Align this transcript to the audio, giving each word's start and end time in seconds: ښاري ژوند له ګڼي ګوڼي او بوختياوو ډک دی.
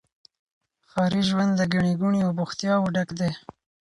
ښاري 0.89 1.21
ژوند 1.29 1.51
له 1.59 1.65
ګڼي 1.73 1.93
ګوڼي 2.01 2.19
او 2.27 2.31
بوختياوو 2.37 2.93
ډک 2.95 3.09
دی. 3.19 3.31